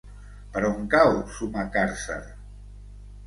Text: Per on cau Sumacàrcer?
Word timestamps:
Per 0.53 0.61
on 0.69 0.87
cau 0.93 1.11
Sumacàrcer? 1.35 2.17